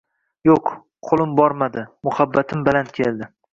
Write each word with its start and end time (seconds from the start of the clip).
Yo’q, 0.47 0.71
qo’lim 1.09 1.35
bormadi, 1.43 1.85
muhabbatim 2.09 2.67
baland 2.71 2.93
keldi 2.99 3.33